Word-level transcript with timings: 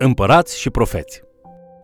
Împărați 0.00 0.60
și 0.60 0.70
profeți. 0.70 1.22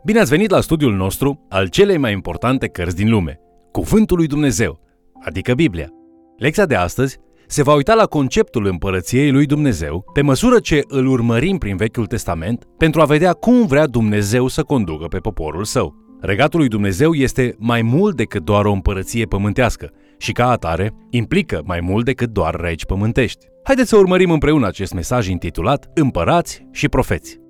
Bine 0.04 0.18
ați 0.18 0.30
venit 0.30 0.50
la 0.50 0.60
studiul 0.60 0.94
nostru 0.94 1.46
al 1.49 1.68
celei 1.68 1.96
mai 1.96 2.12
importante 2.12 2.68
cărți 2.68 2.97
din 2.97 3.10
lume, 3.10 3.40
Cuvântul 3.72 4.17
lui 4.17 4.26
Dumnezeu, 4.26 4.81
adică 5.25 5.54
Biblia. 5.54 5.88
Lecția 6.36 6.67
de 6.67 6.74
astăzi 6.74 7.18
se 7.47 7.63
va 7.63 7.74
uita 7.74 7.95
la 7.95 8.04
conceptul 8.04 8.66
împărăției 8.66 9.30
lui 9.30 9.46
Dumnezeu 9.46 10.04
pe 10.12 10.22
măsură 10.22 10.58
ce 10.58 10.80
îl 10.88 11.06
urmărim 11.06 11.58
prin 11.58 11.77
Vechiul 11.77 12.06
Testament 12.06 12.64
pentru 12.79 13.00
a 13.00 13.04
vedea 13.04 13.32
cum 13.32 13.66
vrea 13.66 13.86
Dumnezeu 13.86 14.46
să 14.46 14.62
conducă 14.62 15.06
pe 15.06 15.18
poporul 15.18 15.64
său. 15.64 15.94
Regatul 16.20 16.58
lui 16.58 16.68
Dumnezeu 16.68 17.12
este 17.12 17.54
mai 17.58 17.82
mult 17.82 18.16
decât 18.16 18.44
doar 18.44 18.64
o 18.64 18.72
împărăție 18.72 19.24
pământească 19.24 19.90
și 20.18 20.32
ca 20.32 20.50
atare 20.50 20.94
implică 21.10 21.62
mai 21.64 21.80
mult 21.80 22.04
decât 22.04 22.30
doar 22.30 22.54
regi 22.54 22.86
pământești. 22.86 23.46
Haideți 23.64 23.88
să 23.88 23.96
urmărim 23.96 24.30
împreună 24.30 24.66
acest 24.66 24.92
mesaj 24.92 25.28
intitulat 25.28 25.90
Împărați 25.94 26.67
și 26.72 26.89
profeți. 26.89 27.43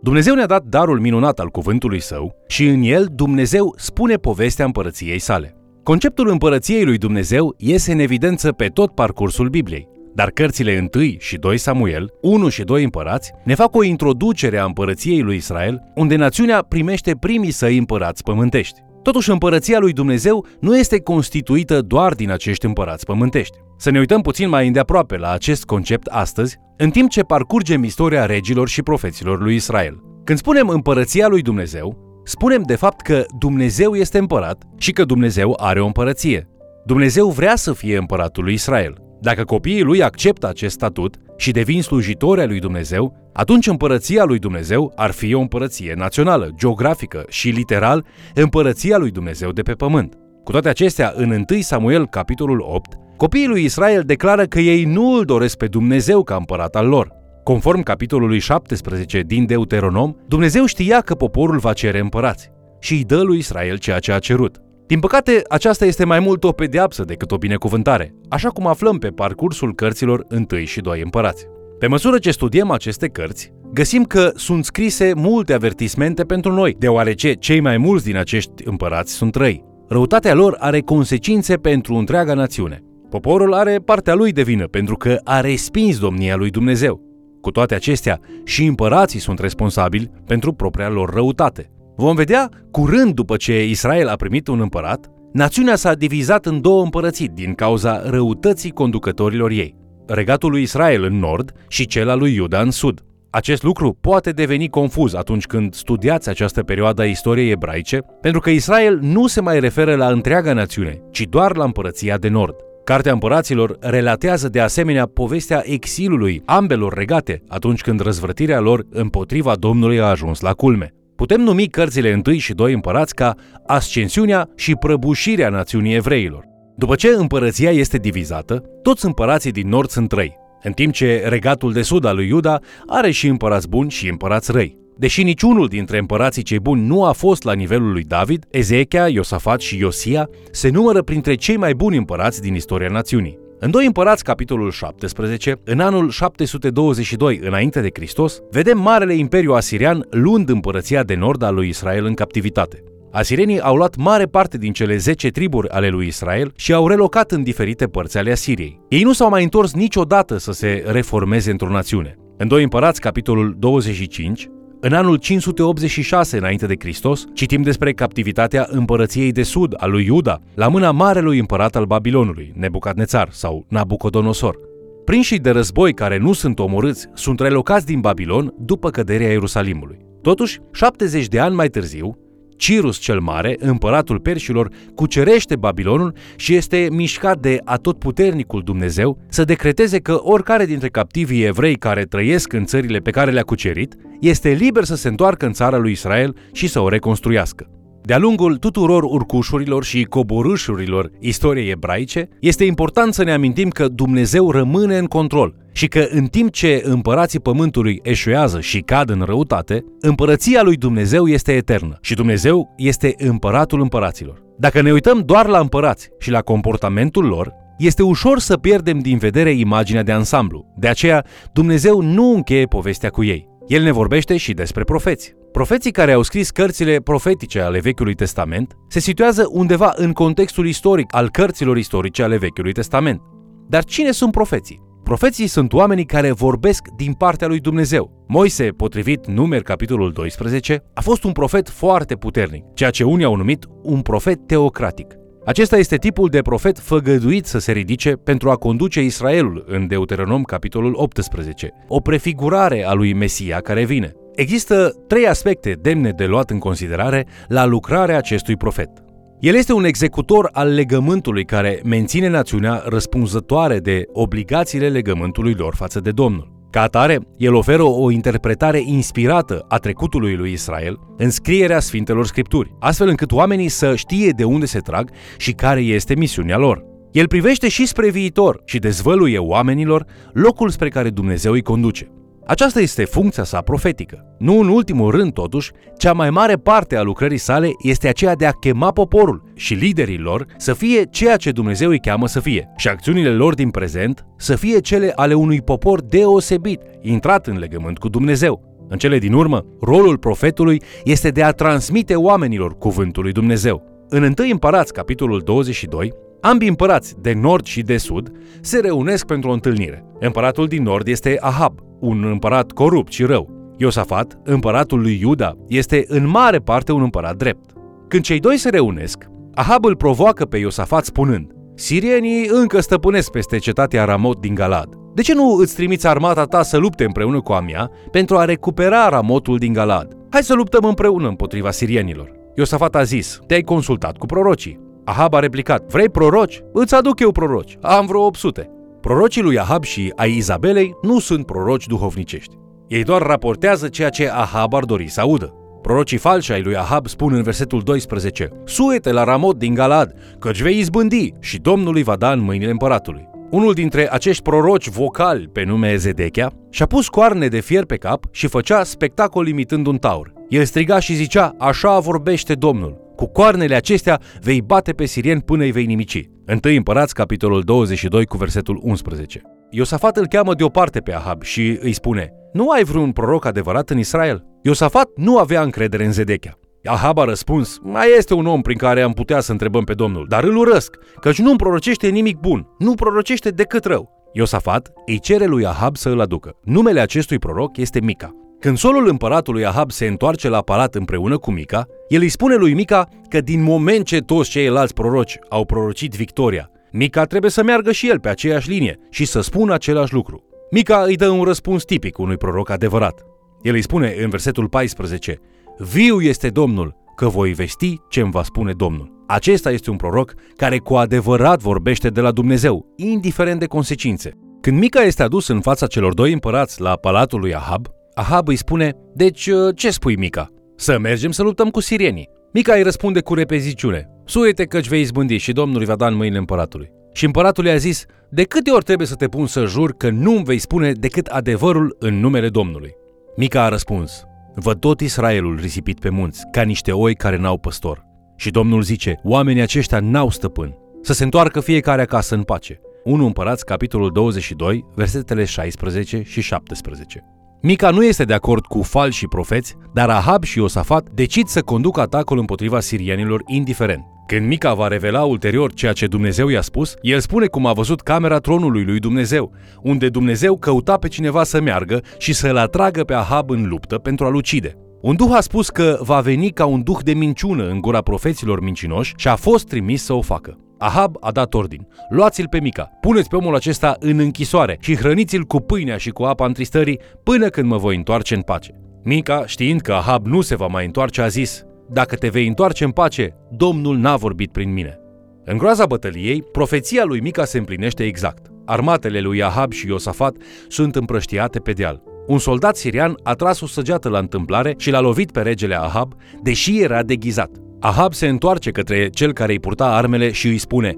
Dumnezeu 0.00 0.34
ne-a 0.34 0.46
dat 0.46 0.64
darul 0.64 1.00
minunat 1.00 1.38
al 1.38 1.48
cuvântului 1.48 2.00
său 2.00 2.34
și 2.48 2.66
în 2.66 2.82
el 2.82 3.08
Dumnezeu 3.14 3.74
spune 3.76 4.14
povestea 4.14 4.64
împărăției 4.64 5.18
sale. 5.18 5.56
Conceptul 5.82 6.28
împărăției 6.28 6.84
lui 6.84 6.98
Dumnezeu 6.98 7.54
iese 7.56 7.92
în 7.92 7.98
evidență 7.98 8.52
pe 8.52 8.66
tot 8.66 8.94
parcursul 8.94 9.48
Bibliei, 9.48 9.88
dar 10.14 10.30
cărțile 10.30 10.88
1 10.94 11.02
și 11.18 11.36
2 11.36 11.58
Samuel, 11.58 12.10
1 12.20 12.48
și 12.48 12.64
2 12.64 12.84
împărați, 12.84 13.32
ne 13.44 13.54
fac 13.54 13.76
o 13.76 13.82
introducere 13.82 14.58
a 14.58 14.64
împărăției 14.64 15.20
lui 15.20 15.36
Israel, 15.36 15.82
unde 15.94 16.16
națiunea 16.16 16.62
primește 16.62 17.16
primii 17.20 17.50
săi 17.50 17.78
împărați 17.78 18.22
pământești. 18.22 18.80
Totuși, 19.02 19.30
împărăția 19.30 19.78
lui 19.78 19.92
Dumnezeu 19.92 20.46
nu 20.60 20.76
este 20.76 21.00
constituită 21.00 21.80
doar 21.82 22.14
din 22.14 22.30
acești 22.30 22.66
împărați 22.66 23.04
pământești. 23.04 23.58
Să 23.76 23.90
ne 23.90 23.98
uităm 23.98 24.20
puțin 24.20 24.48
mai 24.48 24.66
îndeaproape 24.66 25.16
la 25.16 25.30
acest 25.30 25.64
concept 25.64 26.06
astăzi, 26.06 26.56
în 26.76 26.90
timp 26.90 27.10
ce 27.10 27.22
parcurgem 27.22 27.84
istoria 27.84 28.26
regilor 28.26 28.68
și 28.68 28.82
profeților 28.82 29.40
lui 29.40 29.54
Israel. 29.54 30.02
Când 30.24 30.38
spunem 30.38 30.68
împărăția 30.68 31.28
lui 31.28 31.42
Dumnezeu, 31.42 32.20
spunem 32.24 32.62
de 32.62 32.74
fapt 32.74 33.00
că 33.00 33.24
Dumnezeu 33.38 33.94
este 33.94 34.18
împărat 34.18 34.62
și 34.78 34.92
că 34.92 35.04
Dumnezeu 35.04 35.58
are 35.60 35.80
o 35.80 35.86
împărăție. 35.86 36.48
Dumnezeu 36.86 37.28
vrea 37.28 37.56
să 37.56 37.72
fie 37.72 37.96
împăratul 37.96 38.44
lui 38.44 38.52
Israel. 38.52 39.07
Dacă 39.20 39.44
copiii 39.44 39.82
lui 39.82 40.02
acceptă 40.02 40.48
acest 40.48 40.74
statut 40.74 41.16
și 41.36 41.50
devin 41.50 41.82
slujitori 41.82 42.40
ai 42.40 42.46
lui 42.46 42.60
Dumnezeu, 42.60 43.30
atunci 43.32 43.66
împărăția 43.66 44.24
lui 44.24 44.38
Dumnezeu 44.38 44.92
ar 44.96 45.10
fi 45.10 45.34
o 45.34 45.40
împărăție 45.40 45.94
națională, 45.96 46.50
geografică 46.56 47.24
și 47.28 47.48
literal 47.48 48.04
împărăția 48.34 48.98
lui 48.98 49.10
Dumnezeu 49.10 49.50
de 49.52 49.62
pe 49.62 49.72
pământ. 49.72 50.14
Cu 50.44 50.50
toate 50.50 50.68
acestea, 50.68 51.12
în 51.16 51.44
1 51.50 51.60
Samuel, 51.60 52.06
capitolul 52.06 52.60
8, 52.60 52.94
copiii 53.16 53.46
lui 53.46 53.64
Israel 53.64 54.02
declară 54.02 54.44
că 54.44 54.60
ei 54.60 54.84
nu 54.84 55.12
îl 55.12 55.24
doresc 55.24 55.56
pe 55.56 55.66
Dumnezeu 55.66 56.22
ca 56.22 56.36
împărat 56.36 56.76
al 56.76 56.86
lor. 56.86 57.12
Conform 57.42 57.82
capitolului 57.82 58.38
17 58.38 59.20
din 59.20 59.46
Deuteronom, 59.46 60.14
Dumnezeu 60.28 60.64
știa 60.64 61.00
că 61.00 61.14
poporul 61.14 61.58
va 61.58 61.72
cere 61.72 61.98
împărați 61.98 62.50
și 62.80 62.92
îi 62.92 63.04
dă 63.04 63.20
lui 63.22 63.38
Israel 63.38 63.78
ceea 63.78 63.98
ce 63.98 64.12
a 64.12 64.18
cerut. 64.18 64.60
Din 64.88 65.00
păcate, 65.00 65.42
aceasta 65.48 65.84
este 65.84 66.04
mai 66.04 66.20
mult 66.20 66.44
o 66.44 66.52
pedeapsă 66.52 67.04
decât 67.04 67.30
o 67.32 67.36
binecuvântare, 67.36 68.14
așa 68.28 68.48
cum 68.48 68.66
aflăm 68.66 68.98
pe 68.98 69.08
parcursul 69.08 69.74
cărților 69.74 70.26
1 70.50 70.64
și 70.64 70.80
2 70.80 71.00
împărați. 71.00 71.46
Pe 71.78 71.86
măsură 71.86 72.18
ce 72.18 72.30
studiem 72.30 72.70
aceste 72.70 73.08
cărți, 73.08 73.52
găsim 73.72 74.04
că 74.04 74.30
sunt 74.34 74.64
scrise 74.64 75.12
multe 75.16 75.52
avertismente 75.52 76.24
pentru 76.24 76.52
noi, 76.52 76.74
deoarece 76.78 77.32
cei 77.32 77.60
mai 77.60 77.76
mulți 77.76 78.04
din 78.04 78.16
acești 78.16 78.52
împărați 78.64 79.12
sunt 79.12 79.34
răi. 79.34 79.64
Răutatea 79.88 80.34
lor 80.34 80.56
are 80.58 80.80
consecințe 80.80 81.56
pentru 81.56 81.94
întreaga 81.94 82.34
națiune. 82.34 82.82
Poporul 83.10 83.54
are 83.54 83.78
partea 83.84 84.14
lui 84.14 84.32
de 84.32 84.42
vină 84.42 84.66
pentru 84.66 84.96
că 84.96 85.20
a 85.24 85.40
respins 85.40 85.98
domnia 85.98 86.36
lui 86.36 86.50
Dumnezeu. 86.50 87.00
Cu 87.40 87.50
toate 87.50 87.74
acestea, 87.74 88.20
și 88.44 88.64
împărații 88.64 89.20
sunt 89.20 89.38
responsabili 89.38 90.10
pentru 90.26 90.52
propria 90.52 90.88
lor 90.88 91.10
răutate. 91.10 91.70
Vom 92.00 92.14
vedea, 92.14 92.48
curând 92.70 93.14
după 93.14 93.36
ce 93.36 93.64
Israel 93.64 94.08
a 94.08 94.16
primit 94.16 94.48
un 94.48 94.60
împărat, 94.60 95.06
națiunea 95.32 95.76
s-a 95.76 95.94
divizat 95.94 96.46
în 96.46 96.60
două 96.60 96.82
împărății 96.82 97.28
din 97.28 97.54
cauza 97.54 98.10
răutății 98.10 98.70
conducătorilor 98.70 99.50
ei. 99.50 99.76
Regatul 100.06 100.50
lui 100.50 100.62
Israel 100.62 101.04
în 101.04 101.18
nord 101.18 101.52
și 101.68 101.86
cel 101.86 102.08
al 102.08 102.18
lui 102.18 102.34
Iuda 102.34 102.60
în 102.60 102.70
sud. 102.70 103.02
Acest 103.30 103.62
lucru 103.62 103.98
poate 104.00 104.30
deveni 104.30 104.68
confuz 104.68 105.14
atunci 105.14 105.46
când 105.46 105.74
studiați 105.74 106.28
această 106.28 106.62
perioadă 106.62 107.02
a 107.02 107.04
istoriei 107.04 107.50
ebraice, 107.50 108.00
pentru 108.20 108.40
că 108.40 108.50
Israel 108.50 108.98
nu 109.02 109.26
se 109.26 109.40
mai 109.40 109.60
referă 109.60 109.94
la 109.94 110.08
întreaga 110.08 110.52
națiune, 110.52 111.00
ci 111.10 111.22
doar 111.22 111.56
la 111.56 111.64
împărăția 111.64 112.16
de 112.18 112.28
nord. 112.28 112.54
Cartea 112.84 113.12
Împăraților 113.12 113.76
relatează 113.80 114.48
de 114.48 114.60
asemenea 114.60 115.06
povestea 115.06 115.62
exilului 115.64 116.42
ambelor 116.44 116.92
regate 116.92 117.42
atunci 117.48 117.80
când 117.80 118.00
răzvrătirea 118.00 118.60
lor 118.60 118.84
împotriva 118.90 119.54
Domnului 119.54 120.00
a 120.00 120.04
ajuns 120.04 120.40
la 120.40 120.52
culme. 120.52 120.92
Putem 121.18 121.40
numi 121.40 121.68
cărțile 121.68 122.22
1 122.26 122.36
și 122.36 122.54
2 122.54 122.72
împărați 122.72 123.14
ca 123.14 123.34
ascensiunea 123.66 124.48
și 124.56 124.74
prăbușirea 124.74 125.48
națiunii 125.48 125.94
evreilor. 125.94 126.44
După 126.76 126.94
ce 126.94 127.08
împărăția 127.08 127.70
este 127.70 127.98
divizată, 127.98 128.62
toți 128.82 129.04
împărații 129.04 129.52
din 129.52 129.68
nord 129.68 129.88
sunt 129.90 130.08
trei, 130.08 130.36
în 130.62 130.72
timp 130.72 130.92
ce 130.92 131.22
regatul 131.26 131.72
de 131.72 131.82
sud 131.82 132.04
al 132.04 132.14
lui 132.14 132.28
Iuda 132.28 132.60
are 132.86 133.10
și 133.10 133.26
împărați 133.26 133.68
buni 133.68 133.90
și 133.90 134.08
împărați 134.08 134.52
răi. 134.52 134.78
Deși 134.96 135.22
niciunul 135.22 135.66
dintre 135.66 135.98
împărații 135.98 136.42
cei 136.42 136.60
buni 136.60 136.86
nu 136.86 137.04
a 137.04 137.12
fost 137.12 137.42
la 137.42 137.52
nivelul 137.52 137.92
lui 137.92 138.04
David, 138.04 138.44
Ezechia, 138.50 139.08
Iosafat 139.08 139.60
și 139.60 139.78
Iosia 139.78 140.28
se 140.50 140.68
numără 140.68 141.02
printre 141.02 141.34
cei 141.34 141.56
mai 141.56 141.74
buni 141.74 141.96
împărați 141.96 142.40
din 142.40 142.54
istoria 142.54 142.88
națiunii. 142.88 143.38
În 143.60 143.70
2 143.70 143.86
împărați, 143.86 144.24
capitolul 144.24 144.70
17, 144.70 145.60
în 145.64 145.80
anul 145.80 146.10
722 146.10 147.40
înainte 147.42 147.80
de 147.80 147.90
Hristos, 147.92 148.40
vedem 148.50 148.78
Marele 148.78 149.14
Imperiu 149.14 149.52
Asirian 149.52 150.06
luând 150.10 150.48
împărăția 150.48 151.02
de 151.02 151.14
nord 151.14 151.42
al 151.42 151.54
lui 151.54 151.68
Israel 151.68 152.04
în 152.04 152.14
captivitate. 152.14 152.82
Asirenii 153.12 153.60
au 153.60 153.76
luat 153.76 153.96
mare 153.96 154.24
parte 154.24 154.58
din 154.58 154.72
cele 154.72 154.96
10 154.96 155.28
triburi 155.28 155.68
ale 155.68 155.88
lui 155.88 156.06
Israel 156.06 156.52
și 156.56 156.72
au 156.72 156.88
relocat 156.88 157.30
în 157.30 157.42
diferite 157.42 157.86
părți 157.86 158.18
ale 158.18 158.30
Asiriei. 158.30 158.80
Ei 158.88 159.02
nu 159.02 159.12
s-au 159.12 159.28
mai 159.28 159.42
întors 159.42 159.72
niciodată 159.74 160.36
să 160.36 160.52
se 160.52 160.84
reformeze 160.86 161.50
într-o 161.50 161.68
națiune. 161.68 162.16
În 162.36 162.48
2 162.48 162.62
împărați, 162.62 163.00
capitolul 163.00 163.54
25, 163.58 164.48
în 164.80 164.92
anul 164.92 165.16
586 165.16 166.36
înainte 166.36 166.66
de 166.66 166.74
Hristos, 166.78 167.24
citim 167.32 167.62
despre 167.62 167.92
captivitatea 167.92 168.66
împărăției 168.70 169.32
de 169.32 169.42
sud 169.42 169.74
a 169.76 169.86
lui 169.86 170.04
Iuda 170.04 170.40
la 170.54 170.68
mâna 170.68 170.90
marelui 170.90 171.38
împărat 171.38 171.76
al 171.76 171.84
Babilonului, 171.84 172.52
Nebucadnețar 172.54 173.28
sau 173.30 173.64
Nabucodonosor. 173.68 174.58
Prinșii 175.04 175.38
de 175.38 175.50
război 175.50 175.94
care 175.94 176.18
nu 176.18 176.32
sunt 176.32 176.58
omorâți 176.58 177.08
sunt 177.14 177.40
relocați 177.40 177.86
din 177.86 178.00
Babilon 178.00 178.54
după 178.58 178.90
căderea 178.90 179.30
Ierusalimului. 179.30 179.98
Totuși, 180.22 180.60
70 180.72 181.26
de 181.26 181.38
ani 181.38 181.54
mai 181.54 181.68
târziu, 181.68 182.18
Cirus 182.58 182.98
cel 182.98 183.20
Mare, 183.20 183.56
împăratul 183.58 184.20
perșilor, 184.20 184.70
cucerește 184.94 185.56
Babilonul 185.56 186.14
și 186.36 186.54
este 186.54 186.88
mișcat 186.90 187.38
de 187.38 187.60
atotputernicul 187.64 188.62
Dumnezeu 188.62 189.18
să 189.28 189.44
decreteze 189.44 189.98
că 189.98 190.18
oricare 190.22 190.66
dintre 190.66 190.88
captivii 190.88 191.44
evrei 191.44 191.76
care 191.76 192.02
trăiesc 192.02 192.52
în 192.52 192.64
țările 192.64 192.98
pe 192.98 193.10
care 193.10 193.30
le-a 193.30 193.42
cucerit 193.42 193.94
este 194.20 194.48
liber 194.48 194.84
să 194.84 194.96
se 194.96 195.08
întoarcă 195.08 195.46
în 195.46 195.52
țara 195.52 195.76
lui 195.76 195.92
Israel 195.92 196.36
și 196.52 196.66
să 196.66 196.80
o 196.80 196.88
reconstruiască. 196.88 197.70
De-a 198.02 198.18
lungul 198.18 198.56
tuturor 198.56 199.02
urcușurilor 199.02 199.84
și 199.84 200.02
coborâșurilor 200.02 201.10
istoriei 201.20 201.70
ebraice, 201.70 202.28
este 202.40 202.64
important 202.64 203.14
să 203.14 203.24
ne 203.24 203.32
amintim 203.32 203.68
că 203.68 203.88
Dumnezeu 203.88 204.50
rămâne 204.50 204.98
în 204.98 205.06
control 205.06 205.54
și 205.78 205.86
că 205.86 206.06
în 206.10 206.26
timp 206.26 206.52
ce 206.52 206.80
împărații 206.84 207.40
pământului 207.40 208.00
eșuează 208.02 208.60
și 208.60 208.80
cad 208.80 209.10
în 209.10 209.22
răutate, 209.26 209.84
împărăția 210.00 210.62
lui 210.62 210.76
Dumnezeu 210.76 211.26
este 211.26 211.52
eternă 211.52 211.98
și 212.00 212.14
Dumnezeu 212.14 212.74
este 212.76 213.14
împăratul 213.18 213.80
împăraților. 213.80 214.42
Dacă 214.56 214.82
ne 214.82 214.92
uităm 214.92 215.22
doar 215.24 215.46
la 215.46 215.58
împărați 215.58 216.08
și 216.18 216.30
la 216.30 216.40
comportamentul 216.40 217.24
lor, 217.24 217.52
este 217.76 218.02
ușor 218.02 218.38
să 218.38 218.56
pierdem 218.56 218.98
din 218.98 219.18
vedere 219.18 219.50
imaginea 219.50 220.02
de 220.02 220.12
ansamblu. 220.12 220.66
De 220.76 220.88
aceea, 220.88 221.24
Dumnezeu 221.52 222.00
nu 222.00 222.34
încheie 222.34 222.64
povestea 222.64 223.10
cu 223.10 223.24
ei. 223.24 223.48
El 223.66 223.82
ne 223.82 223.92
vorbește 223.92 224.36
și 224.36 224.52
despre 224.52 224.84
profeți. 224.84 225.34
Profeții 225.52 225.90
care 225.90 226.12
au 226.12 226.22
scris 226.22 226.50
cărțile 226.50 226.96
profetice 226.96 227.60
ale 227.60 227.80
Vechiului 227.80 228.14
Testament 228.14 228.72
se 228.88 229.00
situează 229.00 229.48
undeva 229.50 229.92
în 229.96 230.12
contextul 230.12 230.66
istoric 230.66 231.14
al 231.14 231.30
cărților 231.30 231.76
istorice 231.76 232.22
ale 232.22 232.36
Vechiului 232.36 232.72
Testament. 232.72 233.20
Dar 233.68 233.84
cine 233.84 234.10
sunt 234.10 234.32
profeții? 234.32 234.86
Profeții 235.08 235.46
sunt 235.46 235.72
oamenii 235.72 236.04
care 236.04 236.32
vorbesc 236.32 236.88
din 236.96 237.12
partea 237.12 237.46
lui 237.46 237.60
Dumnezeu. 237.60 238.24
Moise, 238.26 238.68
potrivit 238.68 239.26
numeri 239.26 239.64
capitolul 239.64 240.12
12, 240.12 240.82
a 240.94 241.00
fost 241.00 241.24
un 241.24 241.32
profet 241.32 241.68
foarte 241.68 242.14
puternic, 242.14 242.64
ceea 242.74 242.90
ce 242.90 243.04
unii 243.04 243.24
au 243.24 243.34
numit 243.36 243.66
un 243.82 244.00
profet 244.00 244.46
teocratic. 244.46 245.14
Acesta 245.44 245.76
este 245.76 245.96
tipul 245.96 246.28
de 246.28 246.42
profet 246.42 246.78
făgăduit 246.78 247.46
să 247.46 247.58
se 247.58 247.72
ridice 247.72 248.12
pentru 248.12 248.50
a 248.50 248.56
conduce 248.56 249.02
Israelul 249.02 249.64
în 249.66 249.86
Deuteronom 249.86 250.42
capitolul 250.42 250.92
18, 250.96 251.70
o 251.88 252.00
prefigurare 252.00 252.84
a 252.86 252.92
lui 252.92 253.12
Mesia 253.12 253.60
care 253.60 253.84
vine. 253.84 254.12
Există 254.34 254.92
trei 255.06 255.26
aspecte 255.26 255.78
demne 255.80 256.10
de 256.10 256.24
luat 256.24 256.50
în 256.50 256.58
considerare 256.58 257.26
la 257.46 257.64
lucrarea 257.64 258.16
acestui 258.16 258.56
profet. 258.56 258.90
El 259.40 259.54
este 259.54 259.72
un 259.72 259.84
executor 259.84 260.48
al 260.52 260.68
legământului 260.68 261.44
care 261.44 261.80
menține 261.84 262.28
națiunea 262.28 262.82
răspunzătoare 262.86 263.78
de 263.78 264.04
obligațiile 264.12 264.88
legământului 264.88 265.54
lor 265.54 265.74
față 265.74 266.00
de 266.00 266.10
Domnul. 266.10 266.52
Ca 266.70 266.82
atare, 266.82 267.18
el 267.36 267.54
oferă 267.54 267.82
o 267.82 268.10
interpretare 268.10 268.82
inspirată 268.84 269.64
a 269.68 269.76
trecutului 269.76 270.34
lui 270.34 270.52
Israel 270.52 270.98
în 271.16 271.30
scrierea 271.30 271.80
Sfintelor 271.80 272.26
Scripturi, 272.26 272.74
astfel 272.78 273.08
încât 273.08 273.32
oamenii 273.32 273.68
să 273.68 273.94
știe 273.94 274.30
de 274.30 274.44
unde 274.44 274.66
se 274.66 274.78
trag 274.78 275.10
și 275.36 275.52
care 275.52 275.80
este 275.80 276.14
misiunea 276.14 276.56
lor. 276.56 276.84
El 277.12 277.28
privește 277.28 277.68
și 277.68 277.86
spre 277.86 278.10
viitor 278.10 278.62
și 278.64 278.78
dezvăluie 278.78 279.38
oamenilor 279.38 280.04
locul 280.32 280.68
spre 280.68 280.88
care 280.88 281.10
Dumnezeu 281.10 281.52
îi 281.52 281.62
conduce. 281.62 282.10
Aceasta 282.48 282.80
este 282.80 283.04
funcția 283.04 283.44
sa 283.44 283.60
profetică. 283.60 284.24
Nu 284.38 284.60
în 284.60 284.68
ultimul 284.68 285.10
rând, 285.10 285.32
totuși, 285.32 285.70
cea 285.98 286.12
mai 286.12 286.30
mare 286.30 286.56
parte 286.56 286.96
a 286.96 287.02
lucrării 287.02 287.38
sale 287.38 287.70
este 287.82 288.08
aceea 288.08 288.34
de 288.34 288.46
a 288.46 288.50
chema 288.50 288.92
poporul 288.92 289.42
și 289.54 289.74
liderii 289.74 290.18
lor 290.18 290.46
să 290.56 290.72
fie 290.72 291.02
ceea 291.10 291.36
ce 291.36 291.50
Dumnezeu 291.50 291.90
îi 291.90 292.00
cheamă 292.00 292.26
să 292.26 292.40
fie 292.40 292.68
și 292.76 292.88
acțiunile 292.88 293.30
lor 293.30 293.54
din 293.54 293.70
prezent 293.70 294.26
să 294.36 294.56
fie 294.56 294.80
cele 294.80 295.12
ale 295.14 295.34
unui 295.34 295.62
popor 295.62 296.02
deosebit, 296.02 296.80
intrat 297.00 297.46
în 297.46 297.58
legământ 297.58 297.98
cu 297.98 298.08
Dumnezeu. 298.08 298.86
În 298.88 298.98
cele 298.98 299.18
din 299.18 299.32
urmă, 299.32 299.64
rolul 299.80 300.18
profetului 300.18 300.82
este 301.04 301.30
de 301.30 301.42
a 301.42 301.50
transmite 301.50 302.14
oamenilor 302.14 302.78
cuvântul 302.78 303.22
lui 303.22 303.32
Dumnezeu. 303.32 304.06
În 304.08 304.22
1 304.22 304.32
Împărați, 304.50 304.92
capitolul 304.92 305.40
22, 305.44 306.12
Ambii 306.40 306.68
împărați 306.68 307.14
de 307.20 307.32
nord 307.32 307.64
și 307.64 307.82
de 307.82 307.96
sud 307.96 308.30
se 308.60 308.78
reunesc 308.78 309.26
pentru 309.26 309.50
o 309.50 309.52
întâlnire. 309.52 310.04
Împăratul 310.20 310.66
din 310.66 310.82
nord 310.82 311.06
este 311.06 311.36
Ahab, 311.40 311.78
un 312.00 312.24
împărat 312.24 312.72
corupt 312.72 313.12
și 313.12 313.24
rău. 313.24 313.74
Iosafat, 313.76 314.38
împăratul 314.44 315.00
lui 315.00 315.18
Iuda, 315.20 315.54
este 315.68 316.04
în 316.08 316.28
mare 316.28 316.58
parte 316.58 316.92
un 316.92 317.02
împărat 317.02 317.36
drept. 317.36 317.70
Când 318.08 318.22
cei 318.22 318.40
doi 318.40 318.56
se 318.56 318.68
reunesc, 318.68 319.24
Ahab 319.54 319.84
îl 319.84 319.96
provoacă 319.96 320.44
pe 320.44 320.56
Iosafat 320.56 321.04
spunând 321.04 321.52
Sirienii 321.74 322.48
încă 322.52 322.80
stăpânesc 322.80 323.30
peste 323.30 323.58
cetatea 323.58 324.04
Ramot 324.04 324.40
din 324.40 324.54
Galad. 324.54 324.88
De 325.14 325.22
ce 325.22 325.34
nu 325.34 325.56
îți 325.60 325.74
trimiți 325.74 326.06
armata 326.06 326.44
ta 326.44 326.62
să 326.62 326.76
lupte 326.76 327.04
împreună 327.04 327.40
cu 327.40 327.52
a 327.52 327.60
mea 327.60 327.90
pentru 328.10 328.36
a 328.36 328.44
recupera 328.44 329.08
Ramotul 329.08 329.58
din 329.58 329.72
Galad? 329.72 330.16
Hai 330.30 330.42
să 330.42 330.54
luptăm 330.54 330.84
împreună 330.84 331.28
împotriva 331.28 331.70
sirienilor. 331.70 332.32
Iosafat 332.54 332.94
a 332.94 333.02
zis, 333.02 333.38
te-ai 333.46 333.62
consultat 333.62 334.16
cu 334.16 334.26
prorocii. 334.26 334.87
Ahab 335.08 335.34
a 335.34 335.38
replicat, 335.38 335.90
vrei 335.90 336.08
proroci? 336.08 336.62
Îți 336.72 336.94
aduc 336.94 337.20
eu 337.20 337.32
proroci. 337.32 337.76
Am 337.80 338.06
vreo 338.06 338.24
800. 338.24 338.70
Prorocii 339.00 339.42
lui 339.42 339.58
Ahab 339.58 339.84
și 339.84 340.12
ai 340.16 340.36
Izabelei 340.36 340.94
nu 341.02 341.18
sunt 341.18 341.46
proroci 341.46 341.86
duhovnicești. 341.86 342.54
Ei 342.88 343.02
doar 343.02 343.22
raportează 343.22 343.88
ceea 343.88 344.08
ce 344.08 344.30
Ahab 344.30 344.74
ar 344.74 344.84
dori 344.84 345.08
să 345.08 345.20
audă. 345.20 345.54
Prorocii 345.82 346.16
falși 346.18 346.52
ai 346.52 346.62
lui 346.62 346.76
Ahab 346.76 347.06
spun 347.06 347.34
în 347.34 347.42
versetul 347.42 347.80
12 347.80 348.50
Suete 348.64 349.12
la 349.12 349.24
Ramot 349.24 349.58
din 349.58 349.74
Galad, 349.74 350.12
căci 350.38 350.62
vei 350.62 350.78
izbândi 350.78 351.32
și 351.40 351.58
Domnul 351.58 351.96
îi 351.96 352.02
va 352.02 352.16
da 352.16 352.32
în 352.32 352.40
mâinile 352.40 352.70
împăratului. 352.70 353.28
Unul 353.50 353.72
dintre 353.72 354.12
acești 354.12 354.42
proroci 354.42 354.88
vocali 354.88 355.48
pe 355.52 355.64
nume 355.64 355.90
Ezedechea 355.90 356.52
și-a 356.70 356.86
pus 356.86 357.08
coarne 357.08 357.46
de 357.46 357.60
fier 357.60 357.84
pe 357.84 357.96
cap 357.96 358.24
și 358.30 358.46
făcea 358.46 358.84
spectacol 358.84 359.48
imitând 359.48 359.86
un 359.86 359.96
taur. 359.96 360.32
El 360.48 360.64
striga 360.64 360.98
și 360.98 361.14
zicea, 361.14 361.54
așa 361.58 361.98
vorbește 361.98 362.54
Domnul, 362.54 363.06
cu 363.18 363.26
coarnele 363.26 363.74
acestea 363.74 364.20
vei 364.40 364.60
bate 364.62 364.92
pe 364.92 365.04
sirieni 365.04 365.42
până 365.42 365.62
îi 365.62 365.70
vei 365.70 365.86
nimici. 365.86 366.30
Întâi 366.44 366.76
împărați, 366.76 367.14
capitolul 367.14 367.60
22, 367.62 368.24
cu 368.24 368.36
versetul 368.36 368.80
11. 368.82 369.42
Iosafat 369.70 370.16
îl 370.16 370.26
cheamă 370.26 370.54
deoparte 370.54 371.00
pe 371.00 371.14
Ahab 371.14 371.42
și 371.42 371.78
îi 371.80 371.92
spune, 371.92 372.32
nu 372.52 372.70
ai 372.70 372.84
vreun 372.84 373.12
proroc 373.12 373.44
adevărat 373.44 373.90
în 373.90 373.98
Israel? 373.98 374.44
Iosafat 374.62 375.08
nu 375.16 375.38
avea 375.38 375.62
încredere 375.62 376.04
în 376.04 376.12
Zedechea. 376.12 376.58
Ahab 376.84 377.18
a 377.18 377.24
răspuns, 377.24 377.78
mai 377.82 378.06
este 378.16 378.34
un 378.34 378.46
om 378.46 378.60
prin 378.60 378.76
care 378.76 379.02
am 379.02 379.12
putea 379.12 379.40
să 379.40 379.52
întrebăm 379.52 379.84
pe 379.84 379.94
Domnul, 379.94 380.26
dar 380.28 380.44
îl 380.44 380.56
urăsc, 380.56 380.96
căci 381.20 381.38
nu-mi 381.38 381.56
prorocește 381.56 382.08
nimic 382.08 382.38
bun, 382.38 382.66
nu 382.78 382.94
prorocește 382.94 383.50
decât 383.50 383.84
rău. 383.84 384.30
Iosafat 384.32 384.92
îi 385.06 385.18
cere 385.18 385.46
lui 385.46 385.66
Ahab 385.66 385.96
să 385.96 386.08
îl 386.08 386.20
aducă. 386.20 386.58
Numele 386.64 387.00
acestui 387.00 387.38
proroc 387.38 387.76
este 387.76 388.00
Mica. 388.00 388.47
Când 388.60 388.76
solul 388.76 389.08
împăratului 389.08 389.66
Ahab 389.66 389.90
se 389.90 390.06
întoarce 390.06 390.48
la 390.48 390.60
palat 390.60 390.94
împreună 390.94 391.36
cu 391.36 391.50
Mica, 391.50 391.86
el 392.08 392.20
îi 392.20 392.28
spune 392.28 392.54
lui 392.54 392.74
Mica 392.74 393.08
că 393.28 393.40
din 393.40 393.62
moment 393.62 394.04
ce 394.04 394.18
toți 394.18 394.50
ceilalți 394.50 394.94
proroci 394.94 395.38
au 395.48 395.64
prorocit 395.64 396.14
victoria, 396.14 396.70
Mica 396.92 397.24
trebuie 397.24 397.50
să 397.50 397.62
meargă 397.62 397.92
și 397.92 398.08
el 398.08 398.20
pe 398.20 398.28
aceeași 398.28 398.70
linie 398.70 398.98
și 399.10 399.24
să 399.24 399.40
spună 399.40 399.74
același 399.74 400.12
lucru. 400.12 400.44
Mica 400.70 401.02
îi 401.02 401.16
dă 401.16 401.28
un 401.28 401.44
răspuns 401.44 401.84
tipic 401.84 402.18
unui 402.18 402.36
proroc 402.36 402.70
adevărat. 402.70 403.22
El 403.62 403.74
îi 403.74 403.82
spune 403.82 404.14
în 404.22 404.30
versetul 404.30 404.68
14, 404.68 405.40
Viu 405.78 406.20
este 406.20 406.48
Domnul, 406.48 406.96
că 407.16 407.28
voi 407.28 407.52
vesti 407.52 407.96
ce 408.08 408.20
îmi 408.20 408.30
va 408.30 408.42
spune 408.42 408.72
Domnul. 408.72 409.24
Acesta 409.26 409.70
este 409.70 409.90
un 409.90 409.96
proroc 409.96 410.34
care 410.56 410.78
cu 410.78 410.94
adevărat 410.94 411.60
vorbește 411.60 412.08
de 412.08 412.20
la 412.20 412.30
Dumnezeu, 412.30 412.86
indiferent 412.96 413.60
de 413.60 413.66
consecințe. 413.66 414.32
Când 414.60 414.78
Mica 414.78 415.00
este 415.00 415.22
adus 415.22 415.48
în 415.48 415.60
fața 415.60 415.86
celor 415.86 416.14
doi 416.14 416.32
împărați 416.32 416.80
la 416.80 416.96
palatul 416.96 417.40
lui 417.40 417.54
Ahab, 417.54 417.86
Ahab 418.18 418.48
îi 418.48 418.56
spune, 418.56 418.92
deci 419.14 419.46
uh, 419.46 419.76
ce 419.76 419.90
spui 419.90 420.16
Mica? 420.16 420.50
Să 420.76 420.98
mergem 420.98 421.30
să 421.30 421.42
luptăm 421.42 421.68
cu 421.68 421.80
sirienii. 421.80 422.28
Mica 422.52 422.74
îi 422.74 422.82
răspunde 422.82 423.20
cu 423.20 423.34
repeziciune, 423.34 424.08
suite 424.24 424.64
căci 424.64 424.88
vei 424.88 425.00
izbândi 425.00 425.36
și 425.36 425.52
Domnul 425.52 425.80
îi 425.80 425.86
va 425.86 425.96
da 425.96 426.06
în 426.06 426.14
mâinile 426.14 426.38
împăratului. 426.38 426.90
Și 427.12 427.24
împăratul 427.24 427.64
i-a 427.64 427.76
zis, 427.76 428.04
de 428.30 428.42
câte 428.42 428.70
ori 428.70 428.84
trebuie 428.84 429.06
să 429.06 429.14
te 429.14 429.28
pun 429.28 429.46
să 429.46 429.64
jur 429.64 429.92
că 429.92 430.10
nu-mi 430.10 430.44
vei 430.44 430.58
spune 430.58 430.92
decât 430.92 431.26
adevărul 431.26 431.96
în 431.98 432.20
numele 432.20 432.48
Domnului? 432.48 432.94
Mica 433.36 433.62
a 433.62 433.68
răspuns, 433.68 434.24
văd 434.54 434.78
tot 434.78 435.00
Israelul 435.00 435.58
risipit 435.60 436.00
pe 436.00 436.08
munți, 436.08 436.42
ca 436.52 436.62
niște 436.62 436.92
oi 436.92 437.14
care 437.14 437.36
n-au 437.36 437.58
păstor. 437.58 438.04
Și 438.36 438.50
Domnul 438.50 438.82
zice, 438.82 439.20
oamenii 439.22 439.62
aceștia 439.62 440.00
n-au 440.00 440.30
stăpân, 440.30 440.76
să 441.02 441.12
se 441.12 441.24
întoarcă 441.24 441.60
fiecare 441.60 442.02
acasă 442.02 442.34
în 442.34 442.42
pace. 442.42 442.80
1 443.04 443.26
Împărați, 443.26 443.64
capitolul 443.64 444.10
22, 444.12 444.84
versetele 444.94 445.44
16 445.44 446.22
și 446.22 446.40
17. 446.40 447.24
Mica 447.62 447.90
nu 447.90 448.04
este 448.04 448.24
de 448.24 448.34
acord 448.34 448.66
cu 448.66 448.82
falși 448.82 449.26
profeți, 449.26 449.74
dar 449.94 450.10
Ahab 450.10 450.42
și 450.42 450.58
Iosafat 450.58 451.08
decid 451.10 451.46
să 451.46 451.62
conducă 451.62 452.00
atacul 452.00 452.38
împotriva 452.38 452.80
sirienilor 452.80 453.42
indiferent. 453.46 454.04
Când 454.26 454.46
Mica 454.46 454.74
va 454.74 454.88
revela 454.88 455.24
ulterior 455.24 455.72
ceea 455.72 455.92
ce 455.92 456.06
Dumnezeu 456.06 456.48
i-a 456.48 456.60
spus, 456.60 456.94
el 457.02 457.20
spune 457.20 457.46
cum 457.46 457.66
a 457.66 457.72
văzut 457.72 458.00
camera 458.00 458.38
tronului 458.38 458.84
lui 458.84 458.98
Dumnezeu, 458.98 459.52
unde 459.82 460.08
Dumnezeu 460.08 460.56
căuta 460.56 460.96
pe 460.96 461.08
cineva 461.08 461.44
să 461.44 461.60
meargă 461.60 462.02
și 462.18 462.32
să-l 462.32 462.56
atragă 462.56 463.04
pe 463.04 463.14
Ahab 463.14 463.50
în 463.50 463.68
luptă 463.68 463.96
pentru 463.96 464.24
a-l 464.24 464.34
ucide. 464.34 464.74
Un 465.00 465.16
duh 465.16 465.30
a 465.32 465.40
spus 465.40 465.68
că 465.68 465.98
va 466.02 466.20
veni 466.20 466.50
ca 466.50 466.64
un 466.64 466.82
duh 466.82 466.98
de 467.02 467.14
minciună 467.14 467.68
în 467.68 467.80
gura 467.80 468.00
profeților 468.00 468.60
mincinoși 468.60 469.14
și 469.16 469.28
a 469.28 469.36
fost 469.36 469.66
trimis 469.66 470.04
să 470.04 470.12
o 470.12 470.20
facă. 470.20 470.58
Ahab 470.78 471.16
a 471.20 471.30
dat 471.30 471.54
ordin. 471.54 471.86
Luați-l 472.08 472.48
pe 472.48 472.60
Mica, 472.60 472.90
puneți 473.00 473.28
pe 473.28 473.36
omul 473.36 473.54
acesta 473.54 473.96
în 473.98 474.18
închisoare 474.18 474.78
și 474.80 474.96
hrăniți-l 474.96 475.42
cu 475.42 475.60
pâinea 475.60 475.96
și 475.96 476.10
cu 476.10 476.22
apa 476.22 476.46
întristării 476.46 477.00
până 477.22 477.48
când 477.48 477.68
mă 477.68 477.76
voi 477.76 477.96
întoarce 477.96 478.34
în 478.34 478.40
pace. 478.40 478.80
Mica, 479.04 479.46
știind 479.46 479.80
că 479.80 479.92
Ahab 479.92 480.26
nu 480.26 480.40
se 480.40 480.56
va 480.56 480.66
mai 480.66 480.84
întoarce, 480.84 481.20
a 481.20 481.28
zis, 481.28 481.64
Dacă 481.90 482.16
te 482.16 482.28
vei 482.28 482.46
întoarce 482.46 482.84
în 482.84 482.90
pace, 482.90 483.34
Domnul 483.50 483.96
n-a 483.96 484.16
vorbit 484.16 484.52
prin 484.52 484.72
mine. 484.72 484.98
În 485.44 485.58
groaza 485.58 485.86
bătăliei, 485.86 486.42
profeția 486.42 487.04
lui 487.04 487.20
Mica 487.20 487.44
se 487.44 487.58
împlinește 487.58 488.04
exact. 488.04 488.46
Armatele 488.64 489.20
lui 489.20 489.42
Ahab 489.42 489.72
și 489.72 489.86
Iosafat 489.86 490.36
sunt 490.68 490.96
împrăștiate 490.96 491.58
pe 491.58 491.72
deal. 491.72 492.02
Un 492.26 492.38
soldat 492.38 492.76
sirian 492.76 493.14
a 493.22 493.32
tras 493.32 493.60
o 493.60 493.66
săgeată 493.66 494.08
la 494.08 494.18
întâmplare 494.18 494.74
și 494.78 494.90
l-a 494.90 495.00
lovit 495.00 495.30
pe 495.30 495.40
regele 495.40 495.78
Ahab, 495.78 496.12
deși 496.42 496.80
era 496.80 497.02
deghizat. 497.02 497.50
Ahab 497.80 498.12
se 498.12 498.28
întoarce 498.28 498.70
către 498.70 499.08
cel 499.08 499.32
care 499.32 499.52
îi 499.52 499.60
purta 499.60 499.86
armele 499.86 500.32
și 500.32 500.46
îi 500.46 500.58
spune 500.58 500.96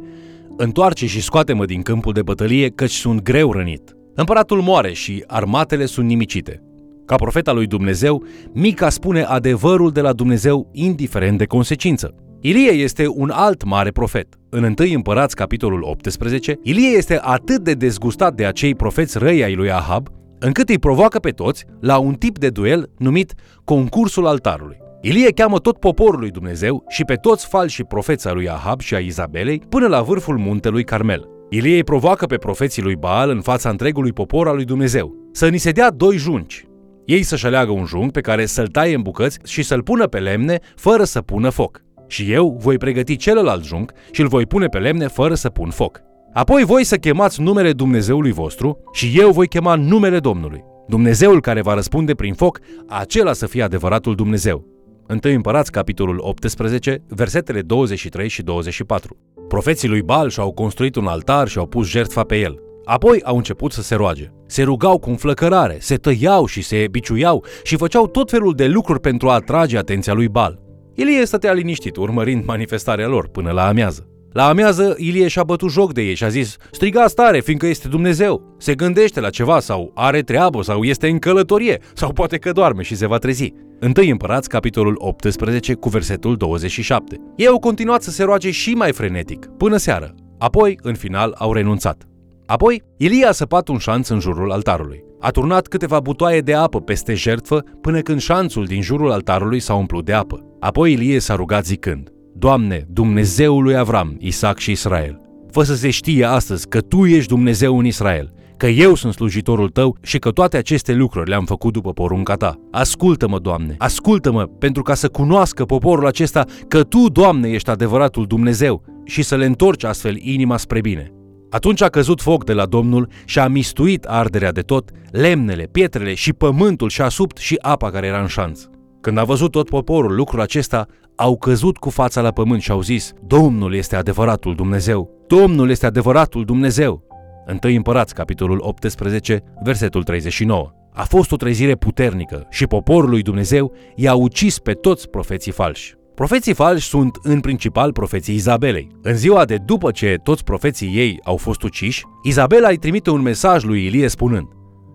Întoarce 0.57 1.07
și 1.07 1.21
scoate-mă 1.23 1.65
din 1.65 1.83
câmpul 1.83 2.13
de 2.13 2.23
bătălie, 2.23 2.69
căci 2.69 2.91
sunt 2.91 3.23
greu 3.23 3.53
rănit. 3.53 3.97
Împăratul 4.15 4.61
moare 4.61 4.93
și 4.93 5.25
armatele 5.27 5.87
sunt 5.87 6.07
nimicite. 6.07 6.63
Ca 7.07 7.15
profeta 7.15 7.53
lui 7.53 7.67
Dumnezeu, 7.67 8.25
Mica 8.53 8.89
spune 8.89 9.23
adevărul 9.23 9.91
de 9.91 10.01
la 10.01 10.13
Dumnezeu 10.13 10.69
indiferent 10.73 11.39
de 11.39 11.45
consecință. 11.45 12.15
Ilie 12.41 12.71
este 12.71 13.07
un 13.09 13.31
alt 13.31 13.65
mare 13.65 13.91
profet. 13.91 14.27
În 14.49 14.63
1 14.63 14.75
Împărați, 14.95 15.37
capitolul 15.37 15.83
18, 15.83 16.59
Ilie 16.63 16.89
este 16.89 17.19
atât 17.23 17.59
de 17.59 17.73
dezgustat 17.73 18.35
de 18.35 18.45
acei 18.45 18.75
profeți 18.75 19.19
răi 19.19 19.45
ai 19.45 19.55
lui 19.55 19.71
Ahab, 19.71 20.09
încât 20.39 20.69
îi 20.69 20.79
provoacă 20.79 21.19
pe 21.19 21.31
toți 21.31 21.65
la 21.81 21.99
un 21.99 22.15
tip 22.15 22.39
de 22.39 22.51
duel 22.51 22.91
numit 22.99 23.35
concursul 23.65 24.27
altarului. 24.27 24.77
Ilie 25.03 25.31
cheamă 25.31 25.59
tot 25.59 25.79
poporul 25.79 26.21
lui 26.21 26.31
Dumnezeu 26.31 26.85
și 26.89 27.05
pe 27.05 27.15
toți 27.15 27.47
falși 27.47 27.85
profeța 27.85 28.33
lui 28.33 28.49
Ahab 28.49 28.81
și 28.81 28.95
a 28.95 28.99
Izabelei 28.99 29.63
până 29.69 29.87
la 29.87 30.03
vârful 30.03 30.39
muntelui 30.39 30.85
Carmel. 30.85 31.29
Ilie 31.51 31.75
îi 31.75 31.85
provoacă 31.85 32.27
pe 32.27 32.37
profeții 32.37 32.83
lui 32.83 32.97
Baal 32.97 33.31
în 33.31 33.41
fața 33.41 33.69
întregului 33.69 34.13
popor 34.13 34.49
al 34.49 34.55
lui 34.55 34.65
Dumnezeu 34.65 35.29
să 35.33 35.49
ni 35.49 35.59
se 35.59 35.71
dea 35.71 35.91
doi 35.91 36.17
junci. 36.17 36.65
Ei 37.05 37.23
să-și 37.23 37.47
aleagă 37.47 37.71
un 37.71 37.85
jung 37.85 38.11
pe 38.11 38.21
care 38.21 38.47
să-l 38.47 38.67
taie 38.67 38.95
în 38.95 39.03
bucăți 39.03 39.39
și 39.45 39.63
să-l 39.63 39.83
pună 39.83 40.07
pe 40.07 40.19
lemne 40.19 40.59
fără 40.77 41.05
să 41.05 41.21
pună 41.21 41.51
foc. 41.51 41.83
Și 42.07 42.33
eu 42.33 42.57
voi 42.61 42.77
pregăti 42.77 43.17
celălalt 43.17 43.65
jung 43.65 43.93
și 44.11 44.21
îl 44.21 44.29
voi 44.29 44.47
pune 44.47 44.67
pe 44.67 44.79
lemne 44.79 45.07
fără 45.07 45.35
să 45.35 45.49
pun 45.49 45.71
foc. 45.71 46.01
Apoi 46.33 46.65
voi 46.65 46.85
să 46.85 46.97
chemați 46.97 47.41
numele 47.41 47.73
Dumnezeului 47.73 48.33
vostru 48.33 48.79
și 48.93 49.19
eu 49.19 49.31
voi 49.31 49.47
chema 49.49 49.75
numele 49.75 50.19
Domnului. 50.19 50.65
Dumnezeul 50.89 51.41
care 51.41 51.61
va 51.61 51.75
răspunde 51.75 52.15
prin 52.15 52.35
foc, 52.35 52.59
acela 52.89 53.33
să 53.33 53.47
fie 53.47 53.63
adevăratul 53.63 54.15
Dumnezeu. 54.15 54.80
1 55.11 55.35
Împărați, 55.35 55.71
capitolul 55.71 56.19
18, 56.21 57.03
versetele 57.09 57.61
23 57.61 58.29
și 58.29 58.43
24. 58.43 59.17
Profeții 59.49 59.89
lui 59.89 60.03
Bal 60.03 60.29
și-au 60.29 60.53
construit 60.53 60.97
un 60.97 61.07
altar 61.07 61.49
și 61.49 61.59
au 61.59 61.67
pus 61.67 61.89
jertfa 61.89 62.23
pe 62.23 62.37
el. 62.37 62.59
Apoi 62.85 63.23
au 63.23 63.37
început 63.37 63.73
să 63.73 63.83
se 63.83 63.95
roage. 63.95 64.33
Se 64.47 64.63
rugau 64.63 64.99
cu 64.99 65.11
înflăcărare, 65.11 65.77
se 65.81 65.97
tăiau 65.97 66.47
și 66.47 66.63
se 66.63 66.87
biciuiau 66.91 67.45
și 67.63 67.77
făceau 67.77 68.07
tot 68.07 68.31
felul 68.31 68.55
de 68.55 68.67
lucruri 68.67 69.01
pentru 69.01 69.29
a 69.29 69.35
atrage 69.35 69.79
atenția 69.79 70.13
lui 70.13 70.29
Bal. 70.29 70.61
Ilie 70.95 71.25
stătea 71.25 71.53
liniștit, 71.53 71.97
urmărind 71.97 72.45
manifestarea 72.45 73.07
lor 73.07 73.29
până 73.29 73.51
la 73.51 73.67
amiază. 73.67 74.10
La 74.33 74.49
amiază, 74.49 74.95
Ilie 74.99 75.29
și-a 75.29 75.45
bătut 75.45 75.71
joc 75.71 75.93
de 75.93 76.03
ei 76.03 76.15
și 76.15 76.25
a 76.25 76.29
zis, 76.29 76.57
striga 76.71 77.07
stare, 77.07 77.41
fiindcă 77.41 77.67
este 77.67 77.89
Dumnezeu. 77.89 78.55
Se 78.59 78.75
gândește 78.75 79.21
la 79.21 79.31
ceva 79.31 79.61
sau 79.61 79.91
are 79.95 80.21
treabă 80.21 80.63
sau 80.63 80.83
este 80.83 81.09
în 81.09 81.19
călătorie 81.19 81.81
sau 81.95 82.13
poate 82.13 82.37
că 82.37 82.53
doarme 82.53 82.83
și 82.83 82.95
se 82.95 83.07
va 83.07 83.17
trezi. 83.17 83.53
Întâi 83.79 84.11
împărați, 84.11 84.49
capitolul 84.49 84.95
18, 84.99 85.75
cu 85.75 85.89
versetul 85.89 86.37
27. 86.37 87.17
Ei 87.37 87.47
au 87.47 87.59
continuat 87.59 88.03
să 88.03 88.11
se 88.11 88.25
roage 88.25 88.51
și 88.51 88.71
mai 88.75 88.93
frenetic, 88.93 89.47
până 89.57 89.77
seară. 89.77 90.15
Apoi, 90.39 90.79
în 90.83 90.95
final, 90.95 91.35
au 91.39 91.53
renunțat. 91.53 92.03
Apoi, 92.47 92.83
Ilie 92.97 93.27
a 93.27 93.33
săpat 93.33 93.69
un 93.69 93.79
șanț 93.79 94.09
în 94.09 94.21
jurul 94.21 94.53
altarului. 94.53 95.05
A 95.21 95.31
turnat 95.31 95.67
câteva 95.67 96.01
butoaie 96.01 96.41
de 96.41 96.55
apă 96.55 96.81
peste 96.81 97.15
jertfă 97.15 97.65
până 97.81 98.01
când 98.01 98.21
șanțul 98.21 98.65
din 98.65 98.83
jurul 98.83 99.11
altarului 99.11 99.61
s-a 99.61 99.75
umplut 99.75 100.05
de 100.05 100.13
apă. 100.13 100.57
Apoi 100.61 100.93
Ilie 100.93 101.19
s-a 101.19 101.35
rugat 101.35 101.65
zicând, 101.65 102.11
Doamne, 102.41 102.87
Dumnezeul 102.89 103.63
lui 103.63 103.77
Avram, 103.77 104.17
Isaac 104.19 104.59
și 104.59 104.71
Israel, 104.71 105.21
fă 105.51 105.63
să 105.63 105.75
se 105.75 105.91
știe 105.91 106.25
astăzi 106.25 106.69
că 106.69 106.81
Tu 106.81 107.07
ești 107.07 107.29
Dumnezeu 107.29 107.79
în 107.79 107.85
Israel, 107.85 108.33
că 108.57 108.67
eu 108.67 108.95
sunt 108.95 109.13
slujitorul 109.13 109.69
Tău 109.69 109.97
și 110.03 110.19
că 110.19 110.31
toate 110.31 110.57
aceste 110.57 110.93
lucruri 110.93 111.29
le-am 111.29 111.45
făcut 111.45 111.73
după 111.73 111.93
porunca 111.93 112.35
Ta. 112.35 112.55
Ascultă-mă, 112.71 113.39
Doamne, 113.39 113.75
ascultă-mă 113.79 114.43
pentru 114.43 114.83
ca 114.83 114.95
să 114.95 115.09
cunoască 115.09 115.65
poporul 115.65 116.07
acesta 116.07 116.45
că 116.69 116.83
Tu, 116.83 117.09
Doamne, 117.09 117.49
ești 117.49 117.71
adevăratul 117.71 118.27
Dumnezeu 118.27 118.85
și 119.05 119.23
să 119.23 119.37
le 119.37 119.45
întorci 119.45 119.85
astfel 119.85 120.17
inima 120.17 120.57
spre 120.57 120.81
bine. 120.81 121.13
Atunci 121.51 121.83
a 121.83 121.89
căzut 121.89 122.21
foc 122.21 122.45
de 122.45 122.53
la 122.53 122.67
Domnul 122.67 123.09
și 123.25 123.39
a 123.39 123.49
mistuit 123.49 124.05
arderea 124.05 124.53
de 124.53 124.61
tot, 124.61 124.91
lemnele, 125.11 125.69
pietrele 125.73 126.15
și 126.15 126.33
pământul 126.33 126.89
și 126.89 127.03
a 127.03 127.09
subt 127.09 127.37
și 127.37 127.59
apa 127.61 127.91
care 127.91 128.07
era 128.07 128.21
în 128.21 128.27
șanț. 128.27 128.61
Când 129.01 129.19
a 129.19 129.25
văzut 129.25 129.51
tot 129.51 129.69
poporul 129.69 130.15
lucrul 130.15 130.41
acesta, 130.41 130.87
au 131.17 131.37
căzut 131.37 131.77
cu 131.77 131.91
fața 131.91 132.21
la 132.21 132.31
pământ 132.31 132.63
și 132.63 132.71
au 132.71 132.81
zis, 132.81 133.13
Domnul 133.27 133.75
este 133.75 133.97
adevăratul 133.97 134.55
Dumnezeu! 134.55 135.11
Domnul 135.27 135.71
este 135.71 135.87
adevăratul 135.87 136.45
Dumnezeu! 136.45 137.03
Întâi 137.47 137.77
împărați, 137.77 138.15
capitolul 138.15 138.59
18, 138.63 139.43
versetul 139.63 140.03
39. 140.03 140.73
A 140.93 141.03
fost 141.03 141.33
o 141.33 141.37
trezire 141.37 141.75
puternică 141.75 142.47
și 142.51 142.67
poporul 142.67 143.11
lui 143.11 143.23
Dumnezeu 143.23 143.73
i-a 143.95 144.15
ucis 144.15 144.59
pe 144.59 144.73
toți 144.73 145.09
profeții 145.09 145.53
falși. 145.53 145.95
Profeții 146.15 146.55
falși 146.55 146.89
sunt 146.89 147.19
în 147.23 147.41
principal 147.41 147.93
profeții 147.93 148.35
Izabelei. 148.35 148.89
În 149.03 149.15
ziua 149.15 149.45
de 149.45 149.57
după 149.57 149.91
ce 149.91 150.17
toți 150.23 150.45
profeții 150.45 150.93
ei 150.95 151.21
au 151.23 151.37
fost 151.37 151.63
uciși, 151.63 152.05
Izabela 152.23 152.69
îi 152.69 152.77
trimite 152.77 153.11
un 153.11 153.23
mesaj 153.23 153.65
lui 153.65 153.85
Ilie 153.85 154.09
spunând 154.09 154.49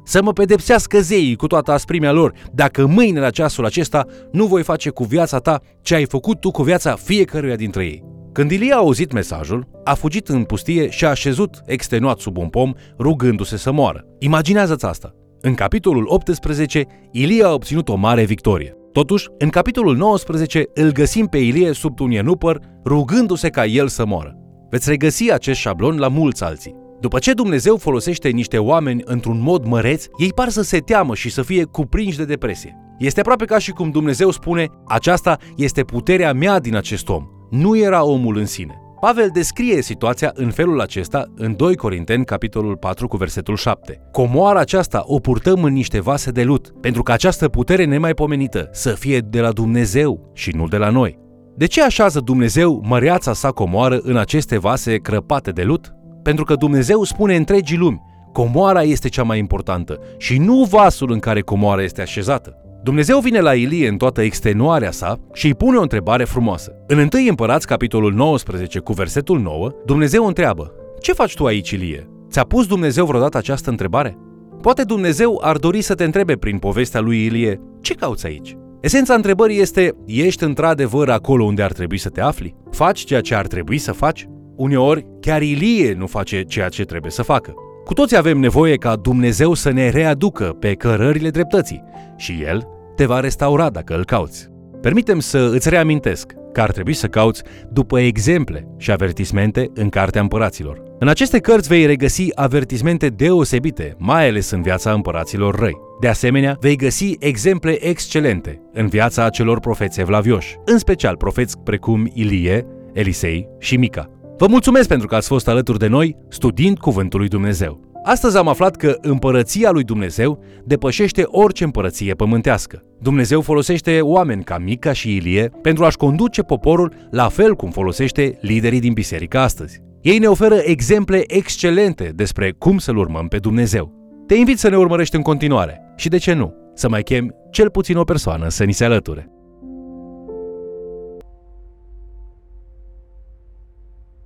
să 0.05 0.21
mă 0.21 0.33
pedepsească 0.33 0.99
zeii 0.99 1.35
cu 1.35 1.47
toată 1.47 1.71
asprimea 1.71 2.11
lor, 2.11 2.33
dacă 2.53 2.85
mâine 2.85 3.19
la 3.19 3.29
ceasul 3.29 3.65
acesta 3.65 4.05
nu 4.31 4.45
voi 4.45 4.63
face 4.63 4.89
cu 4.89 5.03
viața 5.03 5.39
ta 5.39 5.61
ce 5.81 5.95
ai 5.95 6.05
făcut 6.05 6.39
tu 6.39 6.51
cu 6.51 6.63
viața 6.63 6.95
fiecăruia 6.95 7.55
dintre 7.55 7.83
ei. 7.83 8.03
Când 8.31 8.51
Ilie 8.51 8.73
a 8.73 8.77
auzit 8.77 9.11
mesajul, 9.11 9.67
a 9.83 9.93
fugit 9.93 10.27
în 10.27 10.43
pustie 10.43 10.89
și 10.89 11.05
a 11.05 11.09
așezut 11.09 11.61
extenuat 11.65 12.19
sub 12.19 12.37
un 12.37 12.47
pom, 12.47 12.73
rugându-se 12.99 13.57
să 13.57 13.71
moară. 13.71 14.05
Imaginează-ți 14.19 14.85
asta! 14.85 15.13
În 15.41 15.53
capitolul 15.53 16.05
18, 16.07 16.85
Ilie 17.11 17.43
a 17.43 17.53
obținut 17.53 17.89
o 17.89 17.95
mare 17.95 18.23
victorie. 18.23 18.75
Totuși, 18.91 19.27
în 19.37 19.49
capitolul 19.49 19.95
19 19.95 20.63
îl 20.73 20.91
găsim 20.91 21.25
pe 21.25 21.37
Ilie 21.37 21.71
sub 21.73 21.99
un 21.99 22.11
ienupăr, 22.11 22.59
rugându-se 22.85 23.49
ca 23.49 23.65
el 23.65 23.87
să 23.87 24.05
moară. 24.05 24.35
Veți 24.69 24.89
regăsi 24.89 25.31
acest 25.31 25.59
șablon 25.59 25.97
la 25.97 26.07
mulți 26.07 26.43
alții. 26.43 26.75
După 27.05 27.19
ce 27.19 27.33
Dumnezeu 27.33 27.77
folosește 27.77 28.29
niște 28.29 28.57
oameni 28.57 29.01
într-un 29.03 29.41
mod 29.41 29.65
măreț, 29.65 30.05
ei 30.17 30.33
par 30.33 30.49
să 30.49 30.61
se 30.61 30.79
teamă 30.79 31.15
și 31.15 31.29
să 31.29 31.41
fie 31.41 31.63
cuprinși 31.63 32.17
de 32.17 32.25
depresie. 32.25 32.77
Este 32.99 33.19
aproape 33.19 33.45
ca 33.45 33.57
și 33.57 33.71
cum 33.71 33.89
Dumnezeu 33.89 34.31
spune, 34.31 34.67
aceasta 34.87 35.37
este 35.55 35.83
puterea 35.83 36.33
mea 36.33 36.59
din 36.59 36.75
acest 36.75 37.09
om. 37.09 37.27
Nu 37.49 37.77
era 37.77 38.03
omul 38.03 38.37
în 38.37 38.45
sine. 38.45 38.81
Pavel 38.99 39.29
descrie 39.33 39.81
situația 39.81 40.31
în 40.33 40.51
felul 40.51 40.81
acesta 40.81 41.25
în 41.35 41.55
2 41.55 41.75
Corinteni, 41.75 42.25
capitolul 42.25 42.77
4, 42.77 43.07
cu 43.07 43.17
versetul 43.17 43.55
7. 43.55 44.01
Comoara 44.11 44.59
aceasta 44.59 45.03
o 45.05 45.19
purtăm 45.19 45.63
în 45.63 45.73
niște 45.73 46.01
vase 46.01 46.31
de 46.31 46.43
lut, 46.43 46.73
pentru 46.81 47.03
că 47.03 47.11
această 47.11 47.49
putere 47.49 47.85
nemaipomenită 47.85 48.69
să 48.71 48.89
fie 48.89 49.19
de 49.19 49.41
la 49.41 49.51
Dumnezeu 49.51 50.31
și 50.33 50.51
nu 50.55 50.67
de 50.67 50.77
la 50.77 50.89
noi. 50.89 51.19
De 51.57 51.65
ce 51.65 51.83
așează 51.83 52.19
Dumnezeu 52.19 52.83
măreața 52.87 53.33
sa 53.33 53.49
comoară 53.49 53.99
în 54.01 54.17
aceste 54.17 54.57
vase 54.57 54.97
crăpate 54.97 55.51
de 55.51 55.63
lut? 55.63 55.94
Pentru 56.25 56.43
că 56.43 56.55
Dumnezeu 56.55 57.03
spune 57.03 57.35
întregii 57.35 57.77
lumi, 57.77 58.01
comoara 58.31 58.81
este 58.81 59.09
cea 59.09 59.23
mai 59.23 59.37
importantă 59.37 59.99
și 60.17 60.37
nu 60.37 60.63
vasul 60.69 61.11
în 61.11 61.19
care 61.19 61.41
comoara 61.41 61.83
este 61.83 62.01
așezată. 62.01 62.57
Dumnezeu 62.83 63.19
vine 63.19 63.39
la 63.39 63.53
Ilie 63.53 63.87
în 63.87 63.97
toată 63.97 64.21
extenuarea 64.21 64.91
sa 64.91 65.19
și 65.33 65.45
îi 65.45 65.55
pune 65.55 65.77
o 65.77 65.81
întrebare 65.81 66.23
frumoasă. 66.23 66.71
În 66.87 66.97
1 66.97 67.07
Împărați, 67.29 67.67
capitolul 67.67 68.13
19, 68.13 68.79
cu 68.79 68.93
versetul 68.93 69.39
9, 69.39 69.71
Dumnezeu 69.85 70.25
întreabă, 70.25 70.71
Ce 70.99 71.13
faci 71.13 71.33
tu 71.33 71.45
aici, 71.45 71.71
Ilie? 71.71 72.09
Ți-a 72.29 72.43
pus 72.43 72.67
Dumnezeu 72.67 73.05
vreodată 73.05 73.37
această 73.37 73.69
întrebare? 73.69 74.17
Poate 74.61 74.83
Dumnezeu 74.83 75.41
ar 75.43 75.57
dori 75.57 75.81
să 75.81 75.95
te 75.95 76.03
întrebe 76.03 76.35
prin 76.35 76.57
povestea 76.57 76.99
lui 76.99 77.25
Ilie, 77.25 77.61
ce 77.81 77.93
cauți 77.93 78.25
aici? 78.25 78.57
Esența 78.81 79.13
întrebării 79.13 79.59
este, 79.59 79.91
ești 80.05 80.43
într-adevăr 80.43 81.09
acolo 81.09 81.43
unde 81.43 81.61
ar 81.61 81.71
trebui 81.71 81.97
să 81.97 82.09
te 82.09 82.21
afli? 82.21 82.55
Faci 82.71 82.99
ceea 83.03 83.21
ce 83.21 83.35
ar 83.35 83.47
trebui 83.47 83.77
să 83.77 83.91
faci? 83.91 84.27
Uneori, 84.55 85.05
chiar 85.19 85.41
Ilie 85.41 85.93
nu 85.93 86.07
face 86.07 86.41
ceea 86.41 86.69
ce 86.69 86.83
trebuie 86.83 87.11
să 87.11 87.21
facă. 87.21 87.53
Cu 87.85 87.93
toți 87.93 88.17
avem 88.17 88.39
nevoie 88.39 88.75
ca 88.75 88.95
Dumnezeu 88.95 89.53
să 89.53 89.71
ne 89.71 89.89
readucă 89.89 90.43
pe 90.59 90.73
cărările 90.73 91.29
dreptății 91.29 91.83
și 92.17 92.43
El 92.43 92.67
te 92.95 93.05
va 93.05 93.19
restaura 93.19 93.69
dacă 93.69 93.95
îl 93.95 94.05
cauți. 94.05 94.47
Permitem 94.81 95.19
să 95.19 95.49
îți 95.53 95.69
reamintesc 95.69 96.33
că 96.51 96.61
ar 96.61 96.71
trebui 96.71 96.93
să 96.93 97.07
cauți 97.07 97.43
după 97.71 97.99
exemple 97.99 98.67
și 98.77 98.91
avertismente 98.91 99.69
în 99.73 99.89
Cartea 99.89 100.21
Împăraților. 100.21 100.83
În 100.99 101.07
aceste 101.07 101.39
cărți 101.39 101.67
vei 101.67 101.85
regăsi 101.85 102.35
avertismente 102.35 103.07
deosebite, 103.07 103.95
mai 103.97 104.27
ales 104.27 104.51
în 104.51 104.61
viața 104.61 104.91
împăraților 104.91 105.55
răi. 105.55 105.77
De 105.99 106.07
asemenea, 106.07 106.57
vei 106.59 106.75
găsi 106.75 107.15
exemple 107.19 107.85
excelente 107.85 108.61
în 108.73 108.87
viața 108.87 109.23
acelor 109.23 109.59
profeți 109.59 109.99
evlavioși, 109.99 110.55
în 110.65 110.77
special 110.77 111.17
profeți 111.17 111.59
precum 111.63 112.09
Ilie, 112.13 112.65
Elisei 112.93 113.47
și 113.59 113.77
Mica. 113.77 114.09
Vă 114.37 114.47
mulțumesc 114.47 114.87
pentru 114.87 115.07
că 115.07 115.15
ați 115.15 115.27
fost 115.27 115.47
alături 115.47 115.79
de 115.79 115.87
noi 115.87 116.17
studiind 116.29 116.77
Cuvântul 116.77 117.19
lui 117.19 117.27
Dumnezeu. 117.27 117.79
Astăzi 118.03 118.37
am 118.37 118.47
aflat 118.47 118.75
că 118.75 118.97
împărăția 119.01 119.71
lui 119.71 119.83
Dumnezeu 119.83 120.43
depășește 120.65 121.23
orice 121.25 121.63
împărăție 121.63 122.13
pământească. 122.13 122.81
Dumnezeu 123.01 123.41
folosește 123.41 123.99
oameni 124.01 124.43
ca 124.43 124.57
Mica 124.57 124.93
și 124.93 125.15
Ilie 125.15 125.51
pentru 125.61 125.85
a-și 125.85 125.97
conduce 125.97 126.41
poporul 126.41 126.93
la 127.11 127.29
fel 127.29 127.55
cum 127.55 127.69
folosește 127.69 128.37
liderii 128.41 128.79
din 128.79 128.93
biserică 128.93 129.39
astăzi. 129.39 129.81
Ei 130.01 130.17
ne 130.17 130.27
oferă 130.27 130.55
exemple 130.55 131.23
excelente 131.27 132.11
despre 132.15 132.51
cum 132.57 132.77
să-L 132.77 132.97
urmăm 132.97 133.27
pe 133.27 133.37
Dumnezeu. 133.37 133.93
Te 134.27 134.35
invit 134.35 134.59
să 134.59 134.69
ne 134.69 134.77
urmărești 134.77 135.15
în 135.15 135.21
continuare 135.21 135.81
și, 135.95 136.09
de 136.09 136.17
ce 136.17 136.33
nu, 136.33 136.53
să 136.73 136.89
mai 136.89 137.03
chem 137.03 137.35
cel 137.51 137.69
puțin 137.69 137.97
o 137.97 138.03
persoană 138.03 138.49
să 138.49 138.63
ni 138.63 138.73
se 138.73 138.85
alăture. 138.85 139.29